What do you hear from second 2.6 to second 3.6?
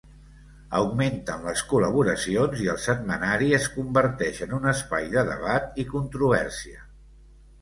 i el setmanari